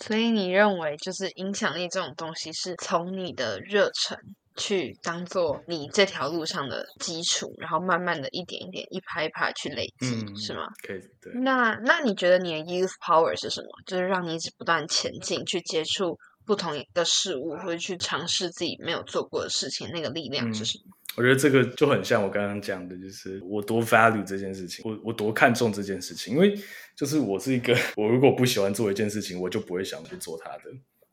[0.00, 4.18] 所以你认为，就是影响力这种东西，是从你的热忱
[4.56, 10.66] 去当做你这条路上的基础，然后慢慢的一点一点、一拍一拍去累积，是吗？
[10.86, 11.00] 可以。
[11.20, 11.32] 对。
[11.34, 13.68] 那那你觉得你的 youth power 是什么？
[13.86, 20.96] 就是让你一直不断前进，去接触不同的事物，或者去尝试自己没有做过的事情，那个力量是什么？
[21.18, 26.54] 我觉得这个就很像我刚刚讲的，就是我多 value 这件事情，我我多看重这件事情，因为
[26.96, 30.64] 就是我是一个，我如果不喜欢做一件事情，我就不会想去做它的。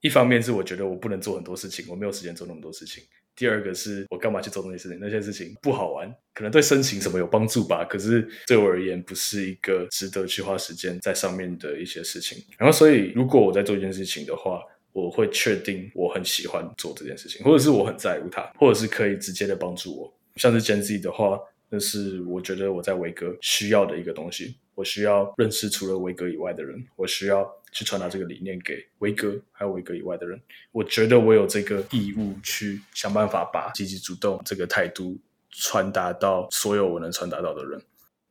[0.01, 3.03] 一方面是我觉得我不能做很多事情，我没有时间做那么多事情；
[3.35, 4.99] 第二个是我干嘛去做那些事情？
[5.01, 12.37] 那些事情不好玩，可能对申请什么有帮助吧，可是对我而言不是一个值得去花时间在上面的一些事情。
[12.59, 14.61] 然后，所以如果我在做一件事情的话，
[14.95, 20.13] 我会确定我很喜欢做这件事情，或者是我很在乎它，或者是可以直接的帮助我。
[20.37, 24.55] 像是 Gen Z 的话，那是我觉得我在维格需要的一个东西。
[24.73, 30.39] 我需要认识除了维格以外的人，我需要去传达这个理念给维格还有维格以外的人。
[30.71, 35.17] 我觉得我有这个义务去想办法把积极主动这个态度
[35.51, 37.81] 传达到所有我能传达到的人。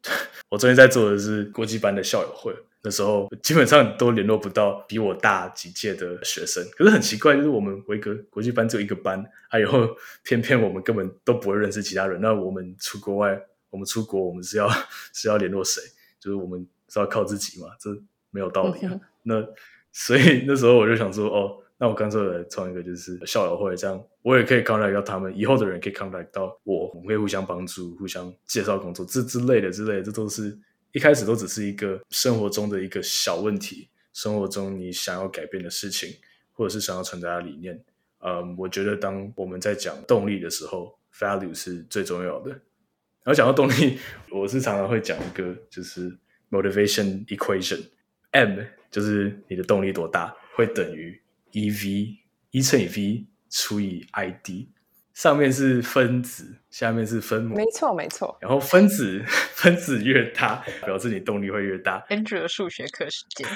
[0.49, 2.55] 我最近在做的是国际班的校友会。
[2.87, 12.21] 那时候基本上都联络不到比我大几届的学生，可是很奇怪，就是我们维格国际班只有一个班，还有偏偏我们根本都不会认识其他人。
[12.21, 14.69] 那我们出国外，我们出国，我们是要
[15.15, 15.81] 是要联络谁？
[16.21, 17.69] 就是我们是要靠自己嘛？
[17.81, 17.91] 这
[18.31, 19.01] 没有道理啊。
[19.25, 19.43] 那
[19.91, 30.59] 所以那时候我就想说，哦，那我干脆来创一个就是校友会，这样我也可以 contact 到他们，以后的人可以 contact 到我，我们可以互相帮助、互相介绍工作，这之类的之类的，这都是。
[30.95, 36.09] 一开始都只是一个生活中的一个小问题，生活中你想要改变的事情，
[36.53, 37.85] 或者是想要传达的理念。
[38.21, 42.51] 嗯，我觉得当我们在讲动力的时候，value 是最重要的。
[42.51, 43.99] 然后讲到动力，
[44.31, 46.17] 我是常常会讲一个就是
[46.49, 52.19] motivation equation，M 就是你的动力多大，会等于 EV
[52.53, 54.69] 一乘以 V 除以 ID。
[55.15, 58.37] 上面是分子，下面是分母，没错没错。
[58.41, 59.23] 然后分子
[59.55, 62.05] 分子越大，表示你动力会越大。
[62.11, 63.49] Andrew 的数学课时间，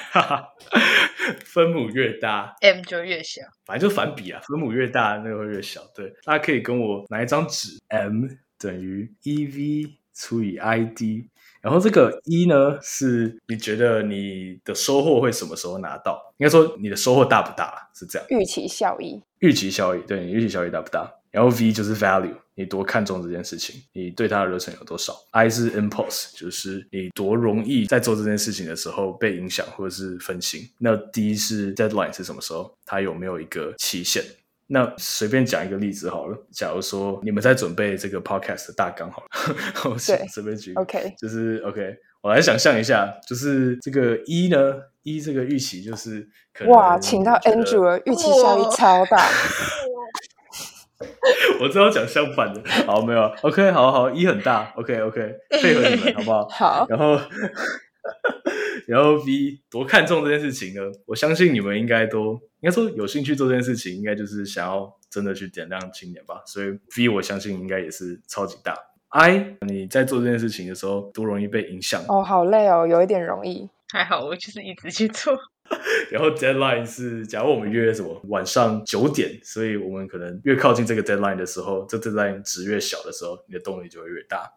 [1.45, 3.43] 分母越大，M 就越小。
[3.67, 5.83] 反正就反比啊，分母越大，那个会越小。
[5.95, 11.27] 对，大家可以跟我拿一张纸，M 等于 EV 除以 ID。
[11.61, 16.33] 然后这个一呢，是你觉得你的收获会什么时候拿到？
[16.39, 17.91] 应该说你的收获大不大？
[17.93, 18.29] 是这样。
[18.31, 21.13] 预期效益，预期效益，对你预期效益大不大？
[21.39, 30.69] 然后 V 就是 value，你多看重这件事情，你对它的热忱有多少？I 是 impulse，就是你多容易在做这件事情的时候被影响或者是分心。
[30.79, 32.77] 那 D 是 deadline 是什么时候？
[32.85, 34.25] 它有没有一个期限？
[34.67, 36.37] 那随便讲一个例子好了。
[36.51, 39.29] 假如说你们在准备这个 podcast 的大纲好了，
[39.89, 41.97] 我随便举，OK，就是 OK。
[42.21, 44.75] 我来想象一下，就是这个一呢，
[45.05, 46.29] 一这个预期就是
[46.67, 49.25] 哇，请到 Andrew，预期效益超大。
[51.61, 56.49] 我知道讲相反的，好没有？OK，好好，一很大，OK，OK，配合你们 好不好？
[56.49, 56.87] 好。
[56.89, 57.19] 然后，
[58.87, 60.83] 然后 B 多看重这件事情呢？
[61.07, 66.43] 我相信你们应该都应该说有兴趣做这件事情，应该就是想要真的去点亮青年吧。
[66.47, 68.75] 所以 B 我相信应该也是超级大。
[69.11, 72.03] I 你在做这件事情的时候，多容易被影响？
[72.09, 73.69] 哦，好累哦，有一点容易。
[73.91, 75.35] 还好，我就是一直去做。
[76.11, 84.51] 然后 deadline 是，假如我们约什么晚上九点，所以我们可能越靠近这个 deadline 的时候，这 deadline 值越小的时候，你的动力就会越大。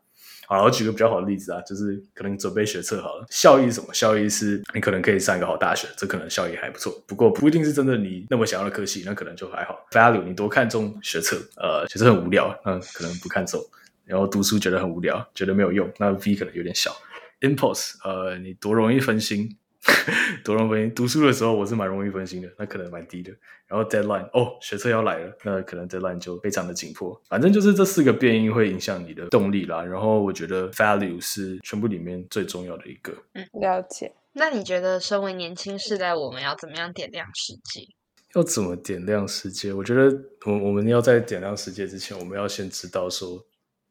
[0.48, 3.94] 好，我举个比较好的例子啊，就是可能准备学测好了，效益是什么？
[3.94, 6.94] 效益是你可能可以上一个好大学，这可能效益还不错。
[7.08, 9.80] 不过不一定是真的你那么想要的科系，那可能就还好。
[9.92, 13.62] value 你多看重学测，呃，学测很无聊，那可能不看重。
[14.04, 16.92] 然后读书觉得很无聊，觉得没有用，那 V 可能有点小。
[17.40, 19.58] Impulse，呃，你多容易分心，
[20.44, 20.94] 多容易分心。
[20.94, 23.32] 读书的时候我是蛮容易分心的，那可能蛮低的。
[23.68, 27.20] 然后 Deadline，哦，学测要来了，那可能 Deadline 就非常的紧迫。
[27.28, 29.84] 反正就是这四个变因会影响你的动力啦。
[29.84, 33.12] 然后我觉得 Value 是全部里面最重要的一个。
[33.34, 34.14] 嗯，了解。
[34.34, 37.88] 那你觉得身为年轻世代，我们要怎么样点亮世界？
[38.36, 39.74] 要怎么点亮世界？
[39.74, 40.10] 我觉得
[40.46, 43.44] 我我们要在点亮世界之前，我们要先知道说，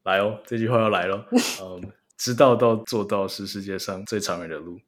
[0.04, 1.26] 来哦，这句话要来了，
[1.60, 1.92] 嗯。
[2.16, 4.78] 知道到做到是世界上最长远的路。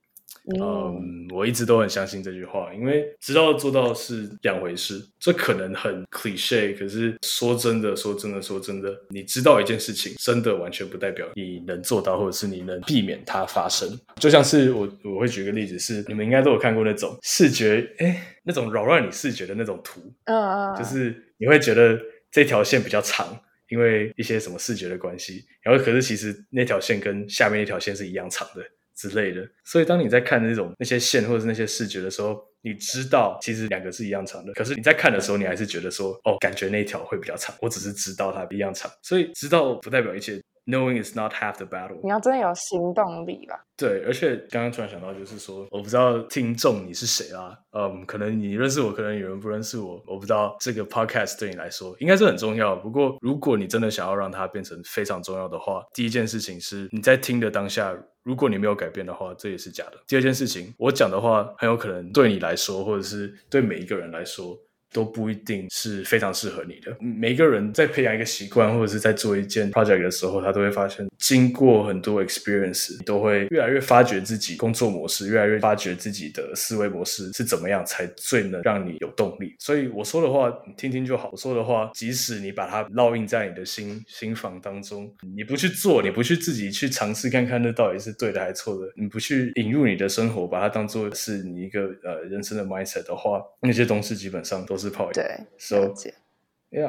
[0.59, 5.01] 嗯，我一直都很相信这句话，因为知道做到是两回事。
[5.21, 13.89] 这可能很 cliche，可是说真的，说真的，说真的，你知道一件事情，真的完全不代表你能做到，或者是你能避免它发生。
[14.17, 21.99] 就像是我我会举个例子，是你们应该都有看过那种视觉，哎，那种扰乱你视觉的那种图，嗯，就是你会觉得
[22.31, 23.39] 这条线比较长。
[23.69, 28.63] 因为一些什么视觉的关系，然后可是其实那条线跟下面那条线是一样长的
[28.95, 40.41] 之类的，所以当你在看那种那些线或者是那些视觉的时候，你知道其实两个是一样长的，可是你在看的时候，你还是觉得说，哦，感觉那条会比较长，我只是知道它一样长，所以知道不代表一切。
[40.65, 41.99] Knowing is not half the battle。
[42.05, 43.65] 你要真的有行动力吧？
[43.77, 52.77] 对，而且刚刚突然想到，就是说，我不知道听众你是谁啦，嗯，可能你认识我，可能有人不认识我，我不知道这个 podcast 对你来说应该是很重要。
[52.77, 60.03] 不过，如果你真的想要让它变成非常重要的话，第一件事情是你在听的当下，如果你没有改变的话，这也是假的。
[60.07, 64.59] 第二件事情，我讲的话很有可能对你来说，或者是对每一个人来说。
[64.93, 66.97] 都不一定是非常适合你的。
[67.01, 79.57] 每个人在培养一个习惯，或者是在做一件 project 的时候，他都会发现，经过很多 experience，都会越来越发掘自己工作模式，越来越发掘自己的思维模式是怎么样才最能让你有动力。
[79.59, 81.31] 所以我说的话，你听听就好。
[81.33, 94.82] 我说的话，即使你把它烙印在你的心心房当中，你不去做，你不去自己去尝试看看那到底是对的还是错的，你不去引入你的生活，把它当做是你一个呃人生的 mindset 的话，那些东西基本上都。
[95.13, 95.47] 对，
[95.79, 96.15] 了解。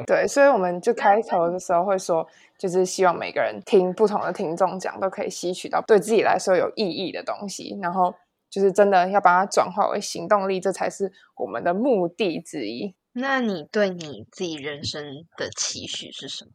[0.06, 2.26] 对，所以我们就开头的时候会说，
[2.56, 8.14] 就是希望每个人听不同的听众讲，都可以吸取到对自己来说有意义的东西，然后
[8.48, 12.94] 就是真的要把它转化为行动力，这才是我们的目的之一。
[13.12, 16.50] 那你对你自己人生的期许是什么？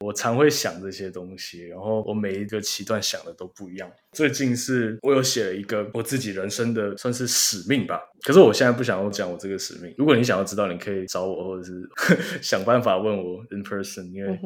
[0.00, 3.90] 我常会想这些东西，然后我每一个期段想的都不一样。
[4.12, 9.94] 最近是我有写了一个我自己人生的算是使命吧，可是我现在不想要讲我这个使命。
[9.96, 11.88] 如果你想要知道，你可以找我，或者是
[12.42, 14.38] 想办法问我 in person，因为。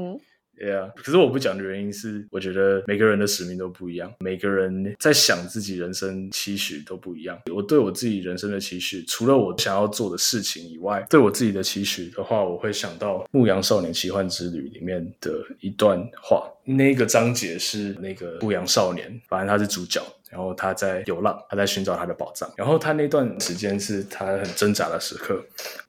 [0.60, 7.40] 对啊，可是我不讲的原因是，我觉得每个人的使命都不一样，每个人在想自己人生期许都不一样。
[7.50, 16.46] 我对我自己人生的期许，除了我想要做的事情以外，对我自己的期许的话，我会想到《牧羊少年奇幻之旅》里面的一段话。
[16.64, 20.02] 那个章节是那个牧羊少年，反正他是主角。
[20.30, 22.48] 然后他在流浪，他在寻找他的宝藏。
[22.56, 25.44] 然后他那段时间是他很挣扎的时刻，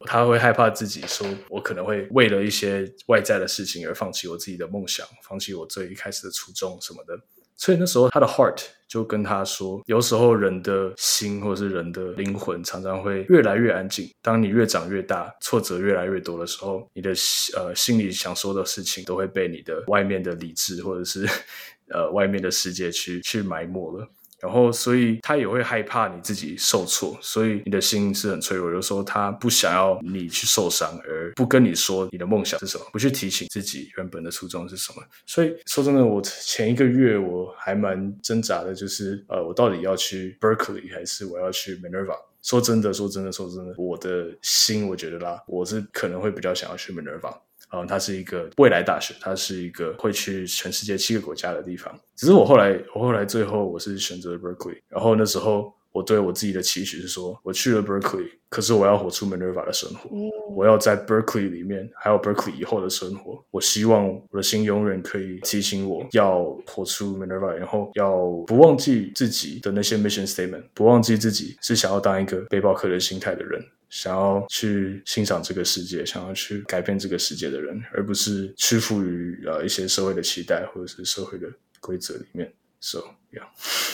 [0.08, 7.14] 他会害怕自己说，我可能会为了一些外在的事情而放弃我自己的梦想，放弃我最一开始的初衷什么的。
[7.56, 8.58] 所以那时候他的 heart
[8.92, 14.12] 就跟他说，有时候人的心或者是人的灵魂常常会越来越安静。
[14.22, 17.12] 当你越长越大，挫折越来越多的时候，你的
[17.56, 21.26] 呃心里想说的事情都会被你的外面的理智或者是
[21.88, 24.06] 呃外面的世界去去埋没了。
[24.42, 28.72] 然后，所以他也会害怕你自己受挫，所以你的心是很脆弱。
[28.72, 35.04] 有时候他不想要你去受伤，而不跟你说你的梦想是什么，不去提醒自己原本的初衷是什么。
[35.26, 42.18] 所以说真的，我前一个月我还蛮挣扎的，就是呃，我到底要去 Berkeley 还是我要去 Minerva？
[42.42, 47.38] 说真的，说真的，说真的，我的心我觉得啦，我是可能会比较想要去 Minerva。
[47.74, 51.94] 嗯，它是一个未来大学，它是一个会去全世界七个国家的地方。
[52.16, 54.78] 只是我后来，我后来最后我是选择了 Berkeley。
[54.90, 60.10] 然后那时候我对我自己的期许是说，我去了 Berkeley，可是我要活出 Minerva 的生活。
[60.54, 63.44] 我要在 Berkeley 里面，还有 Berkeley 以后的生活。
[63.52, 68.18] 我希望我的心永远可以提醒我要活出 Minerva，然后要
[68.48, 73.64] 不忘记自己的那些 mission statement，不忘记自己是想要当一个背包客的心态的人。
[73.92, 81.48] 想要去欣赏这个世界，想要去改变这个世界的人，而不是屈服于呃一些社会的期待或者是社会的
[81.82, 82.52] 规则里面。
[82.80, 83.00] So
[83.32, 83.46] yeah，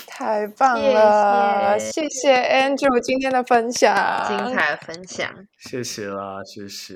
[0.06, 3.94] 太棒了，谢谢 Andrew 今天的分享，
[4.28, 6.96] 精彩的分享，谢谢啦，谢谢。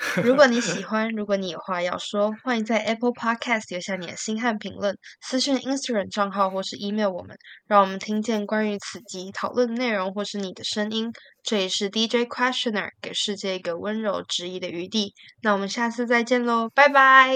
[0.24, 7.36] 如果你喜欢，如果你有话要说，欢迎在 Apple Podcast 留下你的心和评论，私信 Instagram 账号或是 email 我们，
[7.66, 11.12] 让我们听见关于此集讨论内容或是你的声音。
[11.42, 15.14] 这也是 dj questioner 给世界一个温柔质疑的余地。
[15.42, 17.30] 那我们下次再见喽拜拜。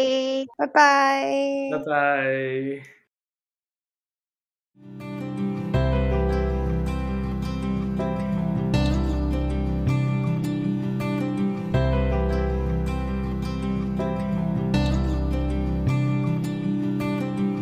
[0.57, 1.31] 拜拜。
[1.73, 2.95] 拜拜。